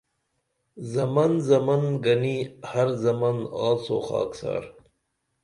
زمن 0.93 1.31
زمن 1.49 1.83
گنیں 2.03 2.41
ہرزمان 2.71 3.37
آڅو 3.67 3.97
خاکسار 4.07 4.63